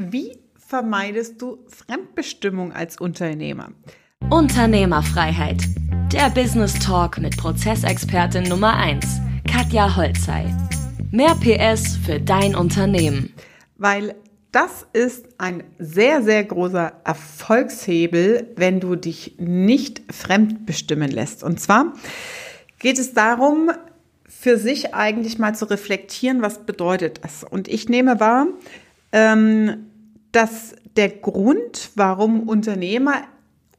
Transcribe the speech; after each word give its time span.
Wie 0.00 0.38
vermeidest 0.56 1.42
du 1.42 1.58
Fremdbestimmung 1.66 2.72
als 2.72 3.00
Unternehmer? 3.00 3.72
Unternehmerfreiheit. 4.30 5.64
Der 6.12 6.30
Business 6.30 6.78
Talk 6.78 7.18
mit 7.18 7.36
Prozessexpertin 7.36 8.44
Nummer 8.44 8.76
1, 8.76 9.04
Katja 9.50 9.96
Holzei. 9.96 10.54
Mehr 11.10 11.34
PS 11.34 11.96
für 11.96 12.20
dein 12.20 12.54
Unternehmen. 12.54 13.34
Weil 13.76 14.14
das 14.52 14.86
ist 14.92 15.26
ein 15.38 15.64
sehr, 15.80 16.22
sehr 16.22 16.44
großer 16.44 16.92
Erfolgshebel, 17.02 18.52
wenn 18.54 18.78
du 18.78 18.94
dich 18.94 19.34
nicht 19.38 20.02
fremdbestimmen 20.12 21.10
lässt. 21.10 21.42
Und 21.42 21.58
zwar 21.58 21.92
geht 22.78 23.00
es 23.00 23.14
darum, 23.14 23.72
für 24.28 24.58
sich 24.58 24.94
eigentlich 24.94 25.40
mal 25.40 25.56
zu 25.56 25.64
reflektieren, 25.64 26.40
was 26.40 26.64
bedeutet 26.64 27.24
das. 27.24 27.42
Und 27.42 27.66
ich 27.66 27.88
nehme 27.88 28.20
wahr, 28.20 28.46
ähm, 29.12 29.87
dass 30.32 30.74
der 30.96 31.08
Grund, 31.08 31.90
warum 31.94 32.48
Unternehmer 32.48 33.22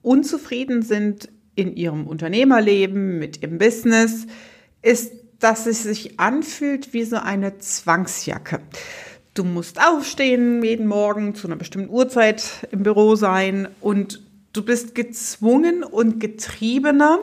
unzufrieden 0.02 0.82
sind 0.82 1.30
in 1.56 1.76
ihrem 1.76 2.08
Unternehmerleben, 2.08 3.20
mit 3.20 3.42
ihrem 3.42 3.58
Business, 3.58 4.26
ist, 4.82 5.14
dass 5.40 5.66
es 5.66 5.84
sich 5.84 6.20
anfühlt 6.20 6.94
wie 6.94 7.04
so 7.04 7.18
eine 7.18 7.58
Zwangsjacke. 7.58 8.60
Du 9.34 9.44
musst 9.44 9.80
aufstehen 9.82 10.64
jeden 10.64 10.88
Morgen 10.88 11.36
zu 11.36 11.48
einer 11.48 11.56
bestimmten 11.56 11.90
Uhrzeit 11.90 12.68
im 12.72 12.84
Büro 12.84 13.16
sein 13.16 13.68
und 13.80 14.22
du 14.54 14.64
bist 14.64 14.96
gezwungen 14.96 15.84
und 15.84 16.20
getriebener 16.20 17.20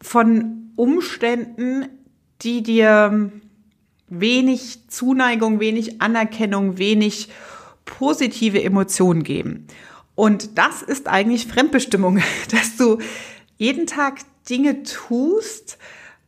von 0.00 0.72
Umständen, 0.76 1.86
die 2.42 2.62
dir 2.62 3.30
wenig 4.08 4.88
Zuneigung, 4.88 5.60
wenig 5.60 6.00
Anerkennung, 6.00 6.78
wenig 6.78 7.28
positive 7.88 8.62
Emotionen 8.62 9.24
geben. 9.24 9.66
Und 10.14 10.58
das 10.58 10.82
ist 10.82 11.08
eigentlich 11.08 11.46
Fremdbestimmung, 11.46 12.20
dass 12.50 12.76
du 12.76 12.98
jeden 13.56 13.86
Tag 13.86 14.20
Dinge 14.48 14.82
tust, 14.82 15.78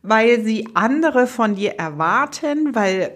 weil 0.01 0.43
sie 0.43 0.69
andere 0.73 1.27
von 1.27 1.55
dir 1.55 1.71
erwarten, 1.71 2.75
weil 2.75 3.15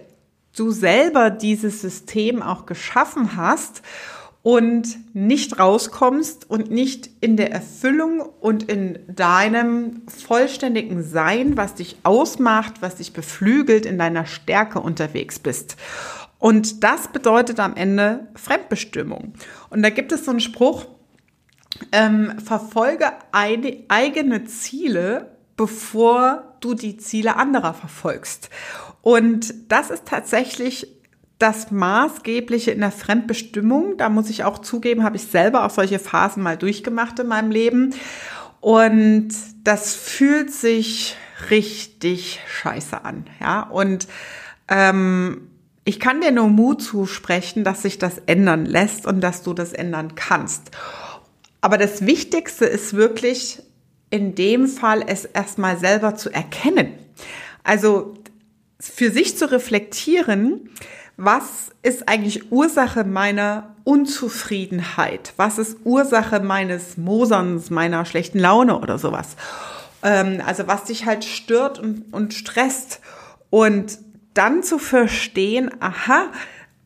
du 0.56 0.70
selber 0.70 1.30
dieses 1.30 1.80
System 1.80 2.42
auch 2.42 2.66
geschaffen 2.66 3.36
hast 3.36 3.82
und 4.42 4.96
nicht 5.12 5.58
rauskommst 5.58 6.48
und 6.48 6.70
nicht 6.70 7.10
in 7.20 7.36
der 7.36 7.50
Erfüllung 7.50 8.20
und 8.20 8.70
in 8.70 9.00
deinem 9.08 10.02
vollständigen 10.06 11.02
Sein, 11.02 11.56
was 11.56 11.74
dich 11.74 11.96
ausmacht, 12.04 12.74
was 12.80 12.94
dich 12.94 13.12
beflügelt, 13.12 13.86
in 13.86 13.98
deiner 13.98 14.24
Stärke 14.24 14.78
unterwegs 14.78 15.40
bist. 15.40 15.76
Und 16.46 16.84
das 16.84 17.08
bedeutet 17.08 17.58
am 17.58 17.74
Ende 17.74 18.28
Fremdbestimmung. 18.36 19.32
Und 19.68 19.82
da 19.82 19.90
gibt 19.90 20.12
es 20.12 20.24
so 20.24 20.30
einen 20.30 20.38
Spruch, 20.38 20.86
ähm, 21.90 22.38
verfolge 22.38 23.06
eine, 23.32 23.78
eigene 23.88 24.44
Ziele, 24.44 25.36
bevor 25.56 26.56
du 26.60 26.74
die 26.74 26.98
Ziele 26.98 27.34
anderer 27.34 27.74
verfolgst. 27.74 28.48
Und 29.02 29.72
das 29.72 29.90
ist 29.90 30.06
tatsächlich 30.06 30.86
das 31.40 31.72
Maßgebliche 31.72 32.70
in 32.70 32.78
der 32.78 32.92
Fremdbestimmung. 32.92 33.96
Da 33.96 34.08
muss 34.08 34.30
ich 34.30 34.44
auch 34.44 34.60
zugeben, 34.60 35.02
habe 35.02 35.16
ich 35.16 35.24
selber 35.24 35.64
auch 35.64 35.70
solche 35.70 35.98
Phasen 35.98 36.44
mal 36.44 36.56
durchgemacht 36.56 37.18
in 37.18 37.26
meinem 37.26 37.50
Leben. 37.50 37.92
Und 38.60 39.30
das 39.64 39.96
fühlt 39.96 40.52
sich 40.52 41.16
richtig 41.50 42.38
scheiße 42.46 43.04
an. 43.04 43.26
Ja, 43.40 43.62
und 43.62 44.06
ähm, 44.68 45.48
ich 45.86 46.00
kann 46.00 46.20
dir 46.20 46.32
nur 46.32 46.48
Mut 46.48 46.82
zusprechen, 46.82 47.62
dass 47.62 47.82
sich 47.82 47.96
das 47.96 48.18
ändern 48.26 48.66
lässt 48.66 49.06
und 49.06 49.20
dass 49.20 49.44
du 49.44 49.54
das 49.54 49.72
ändern 49.72 50.16
kannst. 50.16 50.72
Aber 51.60 51.78
das 51.78 52.04
Wichtigste 52.04 52.64
ist 52.64 52.94
wirklich 52.94 53.62
in 54.10 54.34
dem 54.34 54.66
Fall, 54.66 55.04
es 55.06 55.24
erstmal 55.24 55.78
selber 55.78 56.16
zu 56.16 56.30
erkennen. 56.30 56.92
Also 57.62 58.14
für 58.80 59.12
sich 59.12 59.38
zu 59.38 59.50
reflektieren, 59.50 60.70
was 61.16 61.70
ist 61.82 62.08
eigentlich 62.08 62.50
Ursache 62.50 63.04
meiner 63.04 63.76
Unzufriedenheit? 63.84 65.34
Was 65.36 65.58
ist 65.58 65.78
Ursache 65.84 66.40
meines 66.40 66.96
Moserns, 66.96 67.70
meiner 67.70 68.04
schlechten 68.04 68.40
Laune 68.40 68.80
oder 68.80 68.98
sowas? 68.98 69.36
Ähm, 70.02 70.42
also 70.44 70.66
was 70.66 70.84
dich 70.84 71.06
halt 71.06 71.24
stört 71.24 71.78
und, 71.78 72.12
und 72.12 72.34
stresst. 72.34 73.00
Und 73.50 73.98
dann 74.36 74.62
zu 74.62 74.78
verstehen, 74.78 75.70
aha, 75.80 76.30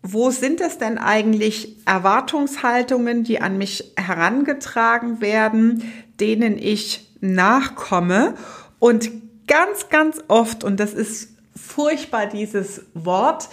wo 0.03 0.31
sind 0.31 0.61
es 0.61 0.79
denn 0.79 0.99
eigentlich 0.99 1.77
Erwartungshaltungen, 1.87 3.23
die 3.25 3.41
an 3.41 3.59
mich 3.59 3.93
herangetragen 3.97 5.21
werden, 5.21 5.93
denen 6.19 6.57
ich 6.57 7.11
nachkomme? 7.21 8.35
Und 8.79 9.11
ganz, 9.47 9.89
ganz 9.91 10.23
oft, 10.29 10.65
und 10.65 10.81
das 10.81 10.95
ist 10.95 11.37
furchtbar 11.55 12.27
dieses 12.27 12.87
Wort, 12.95 13.49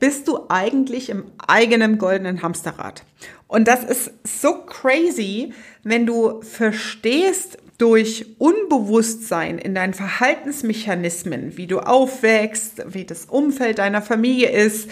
bist 0.00 0.28
du 0.28 0.46
eigentlich 0.48 1.10
im 1.10 1.24
eigenen 1.46 1.98
goldenen 1.98 2.42
Hamsterrad. 2.42 3.04
Und 3.46 3.68
das 3.68 3.84
ist 3.84 4.12
so 4.24 4.64
crazy, 4.64 5.52
wenn 5.84 6.06
du 6.06 6.40
verstehst 6.40 7.58
durch 7.82 8.26
Unbewusstsein 8.38 9.58
in 9.58 9.74
deinen 9.74 9.92
Verhaltensmechanismen, 9.92 11.56
wie 11.56 11.66
du 11.66 11.80
aufwächst, 11.80 12.84
wie 12.86 13.04
das 13.04 13.24
Umfeld 13.24 13.78
deiner 13.78 14.00
Familie 14.00 14.50
ist, 14.50 14.88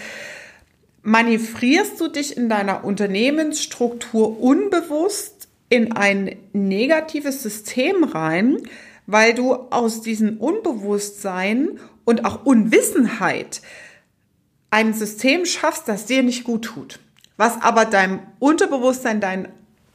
manövrierst 1.01 2.01
du 2.01 2.09
dich 2.09 2.35
in 2.35 2.49
deiner 2.49 2.83
Unternehmensstruktur 2.83 4.41
unbewusst 4.41 5.47
in 5.69 5.93
ein 5.93 6.35
negatives 6.51 7.41
System 7.41 8.03
rein, 8.03 8.57
weil 9.07 9.33
du 9.35 9.53
aus 9.53 10.01
diesem 10.01 10.35
Unbewusstsein 10.35 11.79
und 12.03 12.25
auch 12.25 12.45
Unwissenheit 12.45 13.61
ein 14.69 14.93
System 14.93 15.45
schaffst, 15.45 15.87
das 15.87 16.07
dir 16.07 16.23
nicht 16.23 16.43
gut 16.43 16.65
tut, 16.65 16.99
was 17.37 17.61
aber 17.61 17.85
deinem 17.85 18.19
Unterbewusstsein, 18.39 19.21
deinen 19.21 19.47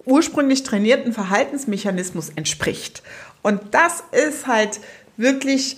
ursprünglich 0.06 0.62
trainierten 0.62 1.12
Verhaltensmechanismus 1.12 2.30
entspricht. 2.30 3.02
Und 3.42 3.60
das 3.72 4.02
ist 4.12 4.46
halt 4.46 4.80
wirklich 5.16 5.76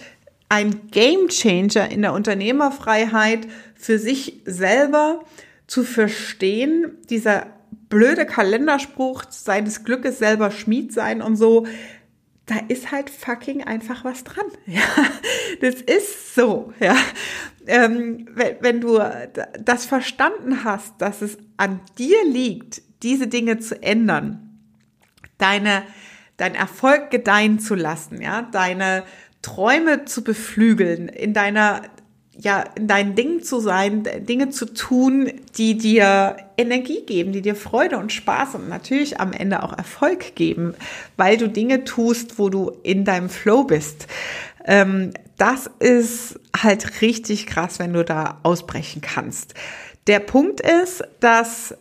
ein 0.49 0.89
Game 0.91 1.29
Changer 1.29 1.91
in 1.91 2.03
der 2.03 2.13
Unternehmerfreiheit 2.13 3.49
für 3.75 3.99
sich 3.99 4.41
selber 4.45 5.25
zu 5.67 5.83
verstehen, 5.85 6.97
dieser 7.11 7.47
blöde 7.89 8.27
Kalenderspruch 8.27 9.25
seines 9.31 9.85
Glückes 9.85 10.19
selber 10.19 10.51
Schmied 10.51 10.93
sein 10.93 11.23
und 11.23 11.37
so, 11.37 11.67
da 12.47 12.57
ist 12.69 12.91
halt 12.91 13.11
fucking 13.11 13.65
einfach 13.65 14.05
was 14.05 14.25
dran. 14.25 14.47
Ja, 14.67 14.81
das 15.61 15.77
ist 15.83 16.35
so. 16.35 16.73
Ja, 16.81 16.97
ähm, 17.67 18.27
wenn, 18.35 18.57
wenn 18.61 18.81
du 18.81 19.01
das 19.61 19.85
verstanden 19.85 20.65
hast, 20.65 20.95
dass 20.99 21.23
es 21.23 21.39
an 21.57 21.81
dir 21.99 22.25
liegt, 22.25 22.83
diese 23.03 23.27
Dinge 23.27 23.59
zu 23.59 23.83
ändern, 23.83 24.61
deine, 25.39 25.83
dein 26.37 26.55
Erfolg 26.55 27.11
gedeihen 27.11 27.59
zu 27.59 27.75
lassen, 27.75 28.21
ja, 28.21 28.43
deine 28.43 29.05
Träume 29.43 30.05
zu 30.05 30.25
beflügeln, 30.25 31.09
in 31.09 31.33
deiner 31.33 31.83
ja, 32.41 32.65
in 32.77 32.87
deinen 32.87 33.17
Dingen 33.17 33.43
zu 33.43 33.59
sein, 33.59 34.05
Dinge 34.21 34.51
zu 34.51 34.67
tun, 34.67 35.33
die 35.57 35.77
dir 35.77 36.37
Energie 36.57 37.03
geben, 37.05 37.33
die 37.33 37.43
dir 37.43 37.57
Freude 37.57 37.99
und 37.99 38.13
Spaß 38.13 38.55
und 38.55 38.69
natürlich 38.69 39.19
am 39.19 39.33
Ende 39.33 39.63
auch 39.65 39.77
Erfolg 39.77 40.37
geben, 40.37 40.75
weil 41.17 41.37
du 41.37 41.49
Dinge 41.49 41.83
tust, 41.83 42.39
wo 42.39 42.49
du 42.49 42.71
in 42.85 43.05
deinem 43.05 43.29
Flow 43.29 43.65
bist. 43.65 44.07
Ähm, 44.65 45.11
das 45.37 45.69
ist 45.81 46.39
halt 46.57 47.03
richtig 47.03 47.47
krass, 47.47 47.81
wenn 47.81 47.93
du 47.93 48.05
da 48.05 48.39
ausbrechen 48.45 49.03
kannst. 49.03 49.55
Der 50.07 50.21
Punkt 50.21 50.61
ist, 50.61 51.03
dass 51.19 51.75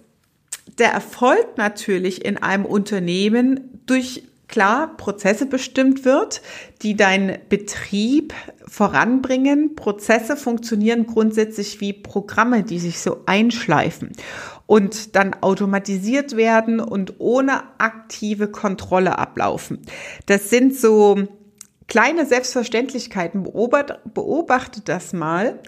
der 0.78 0.92
Erfolg 0.92 1.58
natürlich 1.58 2.24
in 2.26 2.38
einem 2.38 2.66
Unternehmen 2.66 3.82
durch 3.86 4.24
klar 4.48 4.96
Prozesse 4.96 5.46
bestimmt 5.46 6.06
wird, 6.06 6.42
die 6.82 6.96
deinen 6.96 7.38
Betrieb 7.50 8.34
voranbringen. 8.68 9.76
Prozesse 9.76 10.38
funktionieren 10.38 11.06
grundsätzlich 11.06 11.82
wie 11.82 11.94
Programme, 11.94 12.64
die 12.64 12.80
sich 12.80 13.00
so 13.00 13.24
einschleifen 13.26 14.12
und 14.66 15.16
dann 15.16 15.36
automatisiert 15.42 16.38
werden 16.38 16.80
und 16.80 17.16
ohne 17.20 17.64
aktive 17.78 18.50
Kontrolle 18.50 19.18
ablaufen. 19.18 19.82
Das 20.26 20.50
sind 20.50 20.76
so 20.76 21.28
kleine 21.88 22.26
Selbstverständlichkeiten. 22.26 23.44
Beobachte, 23.44 24.82
das 24.84 25.14
mal. 25.14 25.60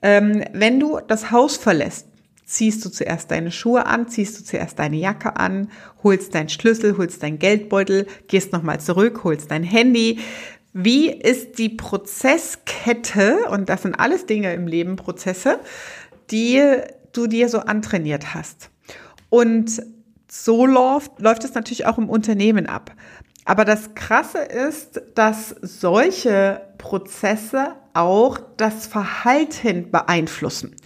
Ähm, 0.00 0.44
wenn 0.52 0.78
du 0.78 1.00
das 1.06 1.32
Haus 1.32 1.56
verlässt, 1.56 2.07
ziehst 2.48 2.82
du 2.84 2.88
zuerst 2.88 3.30
deine 3.30 3.52
Schuhe 3.52 3.84
an, 3.84 4.08
ziehst 4.08 4.40
du 4.40 4.44
zuerst 4.44 4.78
deine 4.78 4.96
Jacke 4.96 5.36
an, 5.36 5.70
holst 6.02 6.34
deinen 6.34 6.48
Schlüssel, 6.48 6.96
holst 6.96 7.22
deinen 7.22 7.38
Geldbeutel, 7.38 8.06
gehst 8.26 8.52
nochmal 8.52 8.80
zurück, 8.80 9.22
holst 9.22 9.50
dein 9.50 9.62
Handy. 9.62 10.18
Wie 10.72 11.10
ist 11.10 11.58
die 11.58 11.68
Prozesskette, 11.68 13.36
und 13.50 13.68
das 13.68 13.82
sind 13.82 13.94
alles 13.94 14.24
Dinge 14.24 14.54
im 14.54 14.66
Leben, 14.66 14.96
Prozesse, 14.96 15.60
die 16.30 16.62
du 17.12 17.26
dir 17.26 17.50
so 17.50 17.58
antrainiert 17.60 18.34
hast. 18.34 18.70
Und 19.28 19.82
so 20.26 20.64
läuft, 20.64 21.20
läuft 21.20 21.44
es 21.44 21.54
natürlich 21.54 21.84
auch 21.84 21.98
im 21.98 22.08
Unternehmen 22.08 22.66
ab. 22.66 22.92
Aber 23.44 23.64
das 23.64 23.94
Krasse 23.94 24.38
ist, 24.38 25.02
dass 25.14 25.54
solche 25.60 26.62
Prozesse 26.78 27.74
auch 27.98 28.38
das 28.56 28.86
Verhalten 28.86 29.90
beeinflussen. 29.90 30.76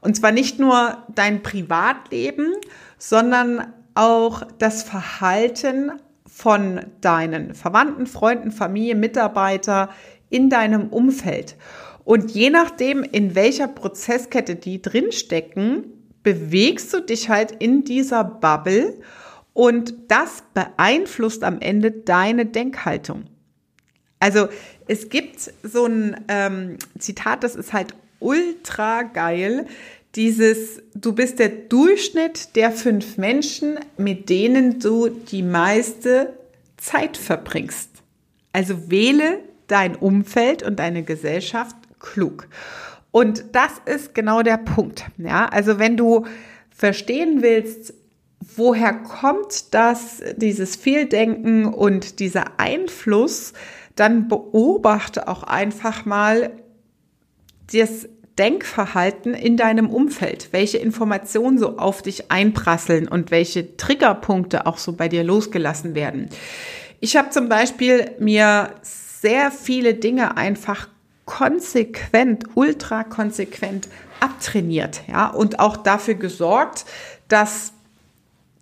Und 0.00 0.16
zwar 0.16 0.30
nicht 0.30 0.58
nur 0.58 0.98
dein 1.14 1.42
Privatleben, 1.42 2.54
sondern 2.96 3.74
auch 3.94 4.42
das 4.58 4.84
Verhalten 4.84 5.92
von 6.26 6.80
deinen 7.00 7.54
Verwandten, 7.54 8.06
Freunden, 8.06 8.52
Familie, 8.52 8.94
Mitarbeiter 8.94 9.90
in 10.30 10.48
deinem 10.48 10.88
Umfeld. 10.88 11.56
Und 12.04 12.30
je 12.30 12.50
nachdem, 12.50 13.02
in 13.02 13.34
welcher 13.34 13.68
Prozesskette 13.68 14.54
die 14.54 14.80
drinstecken, 14.80 15.84
bewegst 16.22 16.94
du 16.94 17.00
dich 17.00 17.28
halt 17.28 17.50
in 17.50 17.84
dieser 17.84 18.22
Bubble 18.24 19.00
und 19.52 19.94
das 20.08 20.44
beeinflusst 20.54 21.42
am 21.42 21.60
Ende 21.60 21.90
deine 21.90 22.46
Denkhaltung. 22.46 23.24
Also 24.20 24.48
es 24.90 25.08
gibt 25.08 25.52
so 25.62 25.86
ein 25.86 26.16
ähm, 26.26 26.76
Zitat, 26.98 27.44
das 27.44 27.54
ist 27.54 27.72
halt 27.72 27.94
ultra 28.18 29.02
geil. 29.02 29.66
Dieses, 30.16 30.82
du 30.96 31.12
bist 31.12 31.38
der 31.38 31.48
Durchschnitt 31.48 32.56
der 32.56 32.72
fünf 32.72 33.16
Menschen, 33.16 33.78
mit 33.96 34.28
denen 34.28 34.80
du 34.80 35.08
die 35.08 35.44
meiste 35.44 36.34
Zeit 36.76 37.16
verbringst. 37.16 37.88
Also 38.52 38.90
wähle 38.90 39.38
dein 39.68 39.94
Umfeld 39.94 40.64
und 40.64 40.80
deine 40.80 41.04
Gesellschaft 41.04 41.76
klug. 42.00 42.48
Und 43.12 43.44
das 43.52 43.70
ist 43.86 44.12
genau 44.12 44.42
der 44.42 44.56
Punkt. 44.56 45.04
Ja, 45.18 45.46
also 45.46 45.78
wenn 45.78 45.96
du 45.96 46.26
verstehen 46.76 47.42
willst, 47.42 47.94
woher 48.56 48.92
kommt 48.94 49.72
das, 49.72 50.20
dieses 50.36 50.74
Fehldenken 50.74 51.66
und 51.66 52.18
dieser 52.18 52.58
Einfluss, 52.58 53.52
dann 54.00 54.28
beobachte 54.28 55.28
auch 55.28 55.42
einfach 55.42 56.06
mal 56.06 56.52
das 57.70 58.08
Denkverhalten 58.38 59.34
in 59.34 59.58
deinem 59.58 59.90
Umfeld, 59.90 60.48
welche 60.52 60.78
Informationen 60.78 61.58
so 61.58 61.76
auf 61.76 62.00
dich 62.00 62.30
einprasseln 62.30 63.06
und 63.06 63.30
welche 63.30 63.76
Triggerpunkte 63.76 64.66
auch 64.66 64.78
so 64.78 64.92
bei 64.92 65.08
dir 65.08 65.22
losgelassen 65.22 65.94
werden. 65.94 66.30
Ich 67.00 67.16
habe 67.16 67.28
zum 67.28 67.50
Beispiel 67.50 68.12
mir 68.18 68.70
sehr 68.82 69.50
viele 69.50 69.92
Dinge 69.92 70.38
einfach 70.38 70.88
konsequent, 71.26 72.44
ultra 72.54 73.04
konsequent 73.04 73.88
abtrainiert, 74.20 75.02
ja, 75.08 75.26
und 75.28 75.60
auch 75.60 75.76
dafür 75.76 76.14
gesorgt, 76.14 76.86
dass 77.28 77.74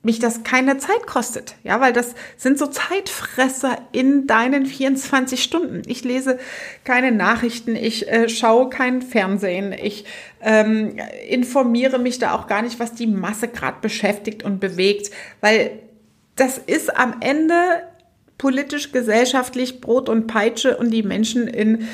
mich 0.09 0.19
das 0.19 0.43
keine 0.43 0.79
Zeit 0.79 1.07
kostet, 1.07 1.57
ja, 1.65 1.83
weil 1.83 1.93
das 1.93 2.15
sind 2.39 2.59
so 2.59 2.67
Zeitfresser 2.67 3.77
in 3.93 4.27
deinen 4.27 4.65
24 4.65 5.43
Stunden. 5.43 5.83
Ich 5.85 6.03
lese 6.03 6.39
keine 6.85 7.13
Nachrichten, 7.13 7.77
ich 7.77 8.09
äh, 8.09 8.31
schaue 8.31 8.71
kein 8.71 9.03
Fernsehen, 9.03 9.75
ich 9.75 10.07
ähm, 10.41 10.97
informiere 11.29 11.99
mich 11.99 12.19
da 12.19 12.35
auch 12.35 12.47
gar 12.47 12.63
nicht, 12.63 12.81
was 12.81 12.95
die 12.95 13.07
Masse 13.07 13.49
gerade 13.49 13.83
beschäftigt 13.83 14.43
und 14.43 14.61
bewegt, 14.61 15.11
weil 15.43 15.73
das 16.37 16.57
ist 16.57 16.97
am 16.97 17.17
Ende 17.21 17.83
politisch, 18.39 18.93
gesellschaftlich 18.93 19.83
Brot 19.83 20.09
und 20.09 20.27
Peitsche 20.27 20.79
und 20.79 20.91
die 20.91 21.03
Menschen 21.03 21.49
in 21.49 21.87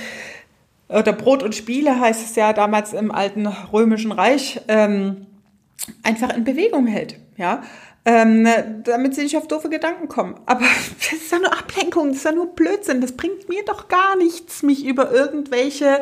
oder 0.89 1.13
Brot 1.13 1.43
und 1.43 1.57
Spiele 1.57 1.99
heißt 1.99 2.25
es 2.25 2.37
ja 2.37 2.53
damals 2.53 2.93
im 2.93 3.11
alten 3.11 3.49
römischen 3.49 4.13
Reich 4.13 4.61
ähm, 4.69 5.27
einfach 6.05 6.33
in 6.33 6.45
Bewegung 6.45 6.87
hält, 6.87 7.17
ja 7.37 7.65
ähm, 8.05 8.47
damit 8.85 9.15
sie 9.15 9.23
nicht 9.23 9.37
auf 9.37 9.49
doofe 9.49 9.69
Gedanken 9.71 10.09
kommen. 10.09 10.35
Aber 10.47 10.61
das 10.99 11.13
ist 11.13 11.33
ja 11.33 11.39
nur 11.39 11.53
Ablenkung, 11.53 12.09
das 12.09 12.19
ist 12.19 12.25
ja 12.25 12.33
nur 12.33 12.55
Blödsinn. 12.55 13.01
Das 13.01 13.13
bringt 13.13 13.49
mir 13.49 13.65
doch 13.65 13.89
gar 13.89 14.17
nichts, 14.17 14.63
mich 14.63 14.85
über 14.85 15.11
irgendwelche 15.11 16.01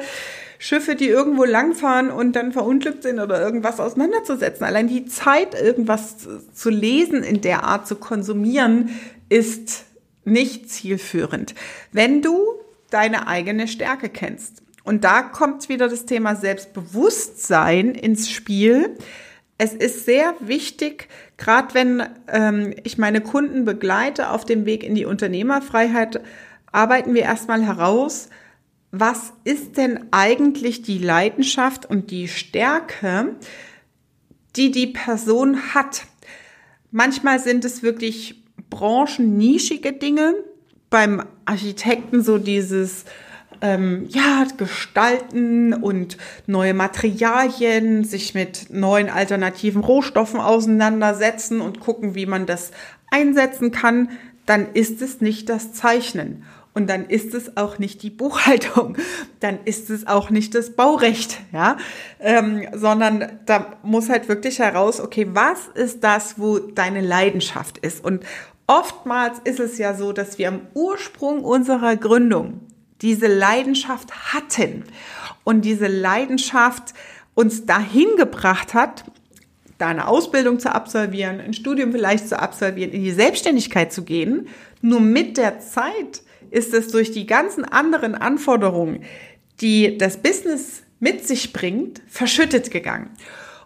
Schiffe, 0.58 0.94
die 0.94 1.08
irgendwo 1.08 1.44
langfahren 1.44 2.10
und 2.10 2.36
dann 2.36 2.52
verunglückt 2.52 3.02
sind 3.02 3.18
oder 3.18 3.40
irgendwas 3.40 3.80
auseinanderzusetzen. 3.80 4.64
Allein 4.64 4.86
die 4.86 5.06
Zeit, 5.06 5.60
irgendwas 5.60 6.16
zu 6.54 6.70
lesen, 6.70 7.24
in 7.24 7.40
der 7.40 7.64
Art 7.64 7.88
zu 7.88 7.96
konsumieren, 7.96 8.90
ist 9.28 9.84
nicht 10.24 10.70
zielführend. 10.70 11.54
Wenn 11.90 12.22
du 12.22 12.38
deine 12.90 13.26
eigene 13.26 13.66
Stärke 13.66 14.08
kennst. 14.08 14.62
Und 14.84 15.04
da 15.04 15.22
kommt 15.22 15.68
wieder 15.68 15.88
das 15.88 16.06
Thema 16.06 16.36
Selbstbewusstsein 16.36 17.94
ins 17.94 18.30
Spiel 18.30 18.96
es 19.62 19.74
ist 19.74 20.06
sehr 20.06 20.34
wichtig, 20.40 21.06
gerade 21.36 21.72
wenn 21.72 22.02
ähm, 22.26 22.74
ich 22.82 22.98
meine 22.98 23.20
Kunden 23.20 23.64
begleite 23.64 24.30
auf 24.30 24.44
dem 24.44 24.66
Weg 24.66 24.82
in 24.82 24.96
die 24.96 25.04
Unternehmerfreiheit, 25.04 26.20
arbeiten 26.72 27.14
wir 27.14 27.22
erstmal 27.22 27.64
heraus, 27.64 28.28
was 28.90 29.32
ist 29.44 29.76
denn 29.76 30.06
eigentlich 30.10 30.82
die 30.82 30.98
Leidenschaft 30.98 31.88
und 31.88 32.10
die 32.10 32.26
Stärke, 32.26 33.36
die 34.56 34.72
die 34.72 34.88
Person 34.88 35.74
hat. 35.74 36.06
Manchmal 36.90 37.38
sind 37.38 37.64
es 37.64 37.84
wirklich 37.84 38.42
branchennischige 38.68 39.92
Dinge. 39.92 40.34
Beim 40.90 41.24
Architekten 41.44 42.20
so 42.24 42.38
dieses 42.38 43.04
ähm, 43.62 44.06
ja, 44.10 44.44
gestalten 44.56 45.72
und 45.72 46.18
neue 46.46 46.74
Materialien, 46.74 48.04
sich 48.04 48.34
mit 48.34 48.66
neuen 48.70 49.08
alternativen 49.08 49.82
Rohstoffen 49.82 50.40
auseinandersetzen 50.40 51.60
und 51.60 51.80
gucken, 51.80 52.14
wie 52.14 52.26
man 52.26 52.44
das 52.44 52.72
einsetzen 53.10 53.70
kann, 53.70 54.10
dann 54.44 54.72
ist 54.74 55.00
es 55.00 55.20
nicht 55.20 55.48
das 55.48 55.72
Zeichnen. 55.72 56.44
Und 56.74 56.88
dann 56.88 57.04
ist 57.04 57.34
es 57.34 57.56
auch 57.58 57.78
nicht 57.78 58.02
die 58.02 58.10
Buchhaltung, 58.10 58.96
dann 59.40 59.58
ist 59.64 59.90
es 59.90 60.06
auch 60.06 60.30
nicht 60.30 60.54
das 60.54 60.70
Baurecht, 60.70 61.38
ja, 61.52 61.76
ähm, 62.18 62.66
sondern 62.72 63.40
da 63.44 63.76
muss 63.82 64.08
halt 64.08 64.28
wirklich 64.28 64.58
heraus, 64.58 64.98
okay, 64.98 65.28
was 65.32 65.68
ist 65.74 66.02
das, 66.02 66.38
wo 66.38 66.58
deine 66.58 67.02
Leidenschaft 67.02 67.78
ist? 67.78 68.02
Und 68.02 68.24
oftmals 68.66 69.38
ist 69.44 69.60
es 69.60 69.76
ja 69.76 69.94
so, 69.94 70.12
dass 70.12 70.38
wir 70.38 70.48
am 70.48 70.62
Ursprung 70.72 71.44
unserer 71.44 71.96
Gründung 71.96 72.60
diese 73.02 73.26
Leidenschaft 73.26 74.32
hatten 74.32 74.84
und 75.44 75.64
diese 75.64 75.88
Leidenschaft 75.88 76.94
uns 77.34 77.66
dahin 77.66 78.16
gebracht 78.16 78.74
hat, 78.74 79.04
da 79.78 79.88
eine 79.88 80.06
Ausbildung 80.06 80.60
zu 80.60 80.72
absolvieren, 80.72 81.40
ein 81.40 81.54
Studium 81.54 81.90
vielleicht 81.92 82.28
zu 82.28 82.38
absolvieren, 82.38 82.92
in 82.92 83.02
die 83.02 83.10
Selbstständigkeit 83.10 83.92
zu 83.92 84.04
gehen. 84.04 84.48
Nur 84.80 85.00
mit 85.00 85.36
der 85.36 85.58
Zeit 85.58 86.22
ist 86.50 86.72
es 86.72 86.88
durch 86.88 87.10
die 87.10 87.26
ganzen 87.26 87.64
anderen 87.64 88.14
Anforderungen, 88.14 89.02
die 89.60 89.98
das 89.98 90.18
Business 90.18 90.82
mit 91.00 91.26
sich 91.26 91.52
bringt, 91.52 92.00
verschüttet 92.06 92.70
gegangen. 92.70 93.10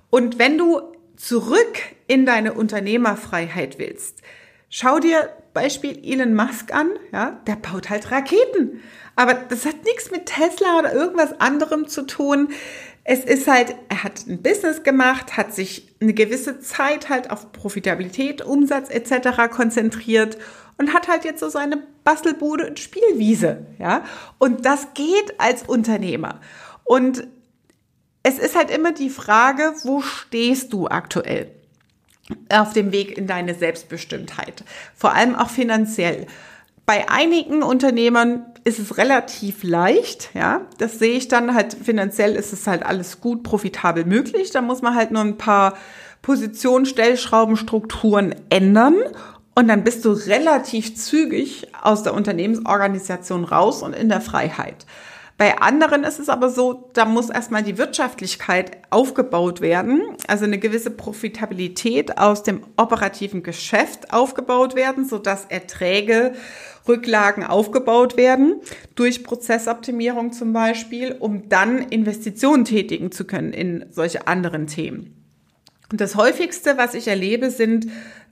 Und 0.08 0.38
wenn 0.38 0.56
du 0.56 0.80
zurück 1.16 1.78
in 2.06 2.24
deine 2.24 2.54
Unternehmerfreiheit 2.54 3.78
willst, 3.78 4.22
schau 4.68 4.98
dir 4.98 5.28
Beispiel 5.54 5.98
Elon 6.04 6.34
Musk 6.34 6.74
an, 6.74 6.90
ja, 7.12 7.40
der 7.46 7.56
baut 7.56 7.88
halt 7.88 8.10
Raketen. 8.10 8.82
Aber 9.14 9.34
das 9.34 9.64
hat 9.64 9.84
nichts 9.84 10.10
mit 10.10 10.26
Tesla 10.26 10.78
oder 10.78 10.92
irgendwas 10.92 11.40
anderem 11.40 11.88
zu 11.88 12.02
tun. 12.02 12.50
Es 13.04 13.24
ist 13.24 13.46
halt, 13.46 13.74
er 13.88 14.02
hat 14.02 14.26
ein 14.26 14.42
Business 14.42 14.82
gemacht, 14.82 15.36
hat 15.36 15.54
sich 15.54 15.94
eine 16.00 16.12
gewisse 16.12 16.60
Zeit 16.60 17.08
halt 17.08 17.30
auf 17.30 17.52
Profitabilität, 17.52 18.44
Umsatz 18.44 18.90
etc. 18.90 19.50
konzentriert 19.50 20.36
und 20.76 20.92
hat 20.92 21.08
halt 21.08 21.24
jetzt 21.24 21.40
so 21.40 21.48
seine 21.48 21.82
Bastelbude 22.04 22.66
und 22.66 22.78
Spielwiese, 22.78 23.66
ja. 23.78 24.04
Und 24.38 24.66
das 24.66 24.92
geht 24.94 25.38
als 25.38 25.62
Unternehmer. 25.62 26.40
Und 26.84 27.26
es 28.22 28.38
ist 28.38 28.56
halt 28.56 28.70
immer 28.70 28.92
die 28.92 29.08
Frage, 29.08 29.72
wo 29.84 30.02
stehst 30.02 30.72
du 30.72 30.88
aktuell? 30.88 31.50
Auf 32.48 32.72
dem 32.72 32.92
Weg 32.92 33.16
in 33.16 33.26
deine 33.26 33.54
Selbstbestimmtheit. 33.54 34.64
Vor 34.94 35.14
allem 35.14 35.34
auch 35.34 35.50
finanziell. 35.50 36.26
Bei 36.84 37.08
einigen 37.08 37.62
Unternehmern 37.62 38.46
ist 38.64 38.78
es 38.78 38.96
relativ 38.96 39.62
leicht, 39.62 40.30
ja. 40.34 40.62
Das 40.78 40.98
sehe 40.98 41.16
ich 41.16 41.28
dann 41.28 41.54
halt 41.54 41.74
finanziell 41.74 42.36
ist 42.36 42.52
es 42.52 42.66
halt 42.66 42.84
alles 42.84 43.20
gut, 43.20 43.42
profitabel 43.42 44.04
möglich. 44.04 44.50
Da 44.50 44.60
muss 44.60 44.82
man 44.82 44.94
halt 44.94 45.10
nur 45.10 45.22
ein 45.22 45.36
paar 45.36 45.76
Positionen, 46.22 46.86
Stellschrauben, 46.86 47.56
Strukturen 47.56 48.34
ändern 48.50 48.96
und 49.54 49.68
dann 49.68 49.84
bist 49.84 50.04
du 50.04 50.10
relativ 50.10 50.96
zügig 50.96 51.68
aus 51.82 52.02
der 52.02 52.14
Unternehmensorganisation 52.14 53.44
raus 53.44 53.82
und 53.82 53.94
in 53.94 54.08
der 54.08 54.20
Freiheit. 54.20 54.84
Bei 55.38 55.58
anderen 55.58 56.02
ist 56.04 56.18
es 56.18 56.30
aber 56.30 56.48
so, 56.48 56.88
da 56.94 57.04
muss 57.04 57.28
erstmal 57.28 57.62
die 57.62 57.76
Wirtschaftlichkeit 57.76 58.78
aufgebaut 58.88 59.60
werden, 59.60 60.00
also 60.26 60.44
eine 60.44 60.58
gewisse 60.58 60.90
Profitabilität 60.90 62.16
aus 62.16 62.42
dem 62.42 62.62
operativen 62.78 63.42
Geschäft 63.42 64.14
aufgebaut 64.14 64.74
werden, 64.74 65.04
sodass 65.04 65.44
Erträge, 65.44 66.32
Rücklagen 66.88 67.44
aufgebaut 67.44 68.16
werden, 68.16 68.60
durch 68.94 69.24
Prozessoptimierung 69.24 70.32
zum 70.32 70.54
Beispiel, 70.54 71.16
um 71.18 71.50
dann 71.50 71.80
Investitionen 71.80 72.64
tätigen 72.64 73.12
zu 73.12 73.26
können 73.26 73.52
in 73.52 73.84
solche 73.90 74.26
anderen 74.26 74.66
Themen. 74.68 75.12
Und 75.90 76.00
das 76.00 76.16
häufigste, 76.16 76.78
was 76.78 76.94
ich 76.94 77.08
erlebe, 77.08 77.50
sind 77.50 77.88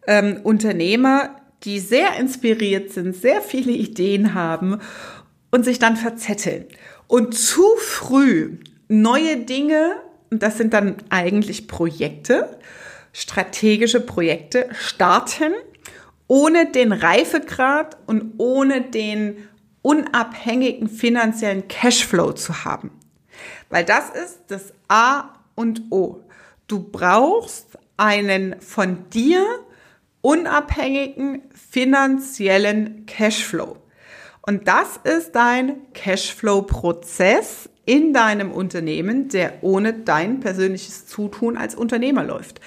ähm, 0.07 0.41
Unternehmer, 0.43 1.37
die 1.65 1.81
sehr 1.81 2.17
inspiriert 2.19 2.93
sind, 2.93 3.15
sehr 3.15 3.43
viele 3.43 3.73
Ideen 3.73 4.35
haben 4.35 4.81
und 5.51 5.65
sich 5.65 5.79
dann 5.79 5.97
verzetteln 5.97 6.67
und 7.07 7.35
zu 7.35 7.65
früh 7.79 8.59
neue 8.89 9.39
Dinge, 9.39 9.97
das 10.31 10.59
sind 10.59 10.73
dann 10.73 10.97
eigentlich 11.11 11.69
Projekte, 11.69 12.59
strategische 13.13 14.01
Projekte, 14.01 14.69
starten, 14.73 15.53
ohne 16.27 16.71
den 16.71 16.93
Reifegrad 16.93 17.97
und 18.07 18.35
ohne 18.39 18.83
den 18.83 19.49
unabhängigen 19.83 20.89
finanziellen 20.89 21.69
Cashflow 21.69 22.33
zu 22.33 22.65
haben. 22.65 22.91
Weil 23.69 23.85
das 23.85 24.11
ist 24.11 24.41
das 24.49 24.73
A 24.89 25.35
und 25.55 25.83
O. 25.91 26.23
Du 26.67 26.81
brauchst 26.81 27.79
einen 27.97 28.61
von 28.61 29.09
dir 29.11 29.45
unabhängigen 30.23 31.43
finanziellen 31.53 33.05
Cashflow. 33.05 33.77
Und 34.47 34.69
das 34.69 34.99
ist 35.05 35.33
dein 35.33 35.77
Cashflow-Prozess 35.95 37.71
in 37.87 38.13
deinem 38.13 38.53
Unternehmen, 38.53 39.29
der 39.29 39.55
ohne 39.63 39.95
dein 39.95 40.41
persönliches 40.41 41.07
Zutun 41.07 41.57
als 41.57 41.75
Unternehmer 41.75 42.25
läuft. 42.25 42.61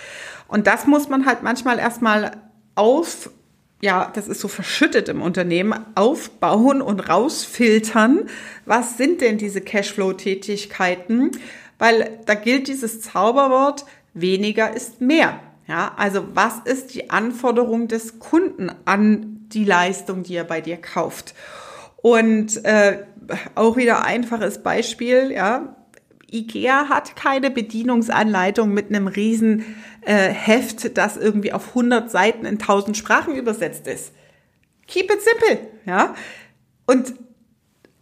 Und 0.48 0.66
das 0.66 0.88
muss 0.88 1.08
man 1.08 1.28
halt 1.28 1.44
manchmal 1.44 1.78
erstmal 1.78 2.32
auf, 2.74 3.30
ja, 3.82 4.12
das 4.14 4.28
ist 4.28 4.42
so 4.42 4.48
verschüttet 4.48 5.08
im 5.08 5.22
Unternehmen, 5.22 5.86
aufbauen 5.94 6.82
und 6.82 7.00
rausfiltern. 7.00 8.28
Was 8.66 8.98
sind 8.98 9.22
denn 9.22 9.38
diese 9.38 9.62
Cashflow-Tätigkeiten? 9.62 11.32
Weil 11.78 12.20
da 12.26 12.34
gilt 12.34 12.70
dieses 12.70 13.02
Zauberwort, 13.02 13.86
weniger 14.16 14.76
ist 14.76 15.00
mehr. 15.00 15.40
Ja, 15.68 15.94
also 15.98 16.24
was 16.34 16.60
ist 16.66 16.96
die 16.96 17.12
Anforderung 17.12 17.88
des 17.88 18.18
Kunden 18.18 18.72
an 18.86 19.46
die 19.50 19.66
Leistung, 19.66 20.24
die 20.24 20.36
er 20.36 20.44
bei 20.44 20.62
dir 20.62 20.78
kauft? 20.78 21.36
Und 21.98 22.64
äh, 22.64 23.06
auch 23.56 23.76
wieder 23.78 24.04
einfaches 24.04 24.64
Beispiel, 24.64 25.32
ja. 25.32 25.76
IKEA 26.30 26.90
hat 26.90 27.16
keine 27.16 27.50
Bedienungsanleitung 27.50 28.74
mit 28.74 28.90
einem 28.90 29.08
riesen 29.08 29.64
äh, 30.02 30.30
Heft, 30.30 30.98
das 30.98 31.16
irgendwie 31.16 31.54
auf 31.54 31.70
100 31.70 32.12
Seiten 32.12 32.46
in 32.46 32.60
1000 32.60 32.98
Sprachen 32.98 33.36
übersetzt 33.36 33.88
ist. 33.88 34.12
Keep 34.88 35.12
it 35.12 35.22
simple, 35.22 35.68
ja. 35.86 36.16
Und 36.86 37.14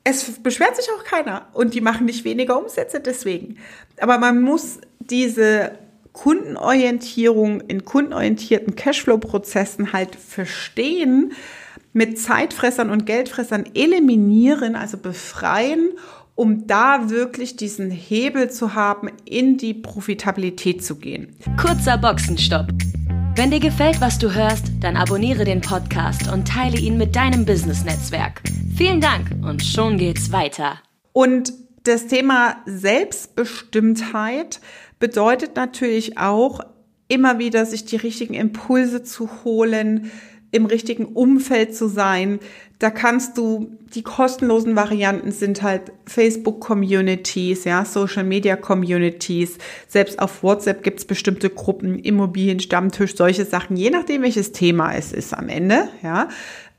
es 0.04 0.40
beschwert 0.42 0.76
sich 0.76 0.88
auch 0.92 1.04
keiner 1.04 1.48
und 1.54 1.74
die 1.74 1.82
machen 1.82 2.06
nicht 2.06 2.26
weniger 2.26 2.60
Umsätze 2.60 3.00
deswegen. 3.00 3.58
Aber 4.00 4.20
man 4.20 4.42
muss 4.42 4.80
diese 5.00 5.80
Kundenorientierung 6.14 7.62
in 7.62 7.86
kundenorientierten 7.86 8.76
Cashflow-Prozessen 8.76 9.94
halt 9.94 10.16
verstehen, 10.16 11.34
mit 11.96 12.20
Zeitfressern 12.20 12.90
und 12.90 13.06
Geldfressern 13.06 13.64
eliminieren, 13.74 14.76
also 14.76 14.98
befreien, 14.98 15.92
um 16.36 16.68
da 16.68 17.10
wirklich 17.10 17.56
diesen 17.56 17.90
Hebel 17.90 18.52
zu 18.52 18.76
haben, 18.76 19.10
in 19.24 19.56
die 19.56 19.74
Profitabilität 19.74 20.84
zu 20.84 20.98
gehen. 20.98 21.38
Kurzer 21.58 21.98
Boxenstopp. 21.98 22.68
Wenn 23.38 23.50
dir 23.50 23.62
gefällt, 23.62 24.02
was 24.02 24.20
du 24.20 24.34
hörst, 24.34 24.66
dann 24.82 24.98
abonniere 24.98 25.46
den 25.46 25.62
Podcast 25.62 26.30
und 26.30 26.46
teile 26.46 26.78
ihn 26.78 26.98
mit 26.98 27.16
deinem 27.16 27.46
Business-Netzwerk. 27.46 28.42
Vielen 28.76 29.00
Dank 29.00 29.32
und 29.42 29.64
schon 29.64 29.98
geht's 29.98 30.34
weiter. 30.34 30.82
Und 31.14 31.54
das 31.84 32.08
Thema 32.08 32.58
Selbstbestimmtheit 32.66 34.60
bedeutet 35.00 35.56
natürlich 35.56 36.18
auch, 36.18 36.60
immer 37.08 37.40
wieder 37.40 37.66
sich 37.66 37.86
die 37.86 37.98
richtigen 37.98 38.34
Impulse 38.34 39.04
zu 39.04 39.30
holen, 39.44 40.12
im 40.56 40.66
richtigen 40.66 41.06
Umfeld 41.06 41.76
zu 41.76 41.88
sein. 41.88 42.40
Da 42.80 42.90
kannst 42.90 43.38
du, 43.38 43.78
die 43.94 44.04
kostenlosen 44.04 44.76
Varianten 44.76 45.32
sind 45.32 45.62
halt 45.62 45.92
Facebook 46.06 46.60
Communities, 46.60 47.64
ja, 47.64 47.86
Social 47.86 48.24
Media 48.24 48.56
Communities. 48.56 49.58
Selbst 49.88 50.20
auf 50.20 50.44
WhatsApp 50.44 50.84
gibt 50.84 51.00
es 51.00 51.06
bestimmte 51.06 51.50
Gruppen, 51.50 52.00
Immobilien, 52.00 52.60
Stammtisch, 52.60 53.16
solche 53.16 53.46
Sachen, 53.46 53.78
je 53.78 53.90
nachdem 53.90 54.24
welches 54.24 54.52
Thema 54.52 54.94
es 54.96 55.14
ist 55.14 55.34
am 55.34 55.50
Ende, 55.50 55.90
ja. 56.02 56.30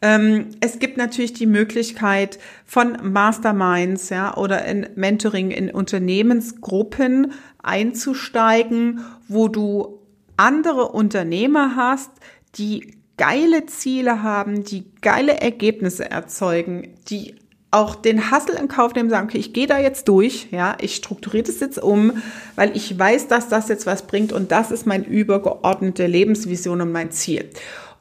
Ähm, 0.03 0.49
es 0.61 0.79
gibt 0.79 0.99
natürlich 0.99 1.33
die 1.33 1.47
Möglichkeit 1.47 2.39
von 2.67 2.99
Masterminds, 3.03 4.11
ja, 4.11 4.37
oder 4.37 4.67
in 4.67 4.87
Mentoring 4.95 5.51
in 5.51 5.71
Unternehmensgruppen 5.71 7.33
einzusteigen, 7.63 9.01
wo 9.29 9.49
du 9.49 10.01
andere 10.37 10.89
Unternehmer 10.89 11.77
hast, 11.77 12.11
die 12.57 12.97
geile 13.17 13.67
Ziele 13.67 14.23
haben, 14.23 14.65
die 14.65 14.85
geile 15.01 15.41
Ergebnisse 15.41 16.11
erzeugen, 16.11 16.95
die 17.09 17.35
auch 17.71 17.95
den 17.95 18.31
Hassel 18.31 18.55
in 18.55 18.69
Kauf 18.69 18.95
nehmen, 18.95 19.11
sagen, 19.11 19.29
okay, 19.29 19.39
ich 19.39 19.53
gehe 19.53 19.67
da 19.67 19.79
jetzt 19.79 20.09
durch, 20.09 20.49
ja, 20.51 20.77
ich 20.81 20.97
strukturiere 20.97 21.45
das 21.45 21.61
jetzt 21.61 21.83
um, 21.83 22.23
weil 22.55 22.75
ich 22.77 22.99
weiß, 22.99 23.29
dass 23.29 23.49
das 23.49 23.69
jetzt 23.69 23.87
was 23.87 24.07
bringt 24.07 24.33
und 24.33 24.53
das 24.53 24.71
ist 24.71 24.87
meine 24.87 25.05
übergeordnete 25.05 26.07
Lebensvision 26.07 26.81
und 26.81 26.93
mein 26.93 27.11
Ziel. 27.11 27.51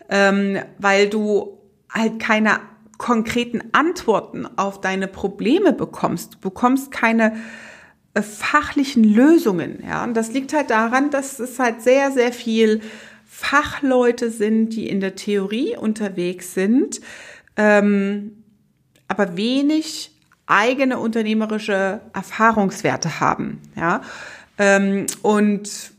ähm, 0.09 0.59
weil 0.77 1.09
du 1.09 1.57
halt 1.89 2.19
keine 2.19 2.59
konkreten 2.97 3.61
Antworten 3.71 4.45
auf 4.57 4.81
deine 4.81 5.07
Probleme 5.07 5.73
bekommst. 5.73 6.35
Du 6.35 6.39
bekommst 6.39 6.91
keine 6.91 7.37
äh, 8.13 8.21
fachlichen 8.21 9.03
Lösungen. 9.03 9.83
Ja, 9.87 10.03
und 10.03 10.15
das 10.15 10.33
liegt 10.33 10.53
halt 10.53 10.69
daran, 10.69 11.09
dass 11.09 11.39
es 11.39 11.59
halt 11.59 11.81
sehr, 11.81 12.11
sehr 12.11 12.33
viel 12.33 12.81
Fachleute 13.25 14.29
sind, 14.29 14.71
die 14.71 14.89
in 14.89 14.99
der 14.99 15.15
Theorie 15.15 15.77
unterwegs 15.77 16.53
sind, 16.53 16.99
ähm, 17.55 18.43
aber 19.07 19.37
wenig 19.37 20.11
eigene 20.45 20.99
unternehmerische 20.99 22.01
Erfahrungswerte 22.13 23.21
haben. 23.21 23.61
Ja, 23.75 24.01
ähm, 24.57 25.05
und 25.21 25.93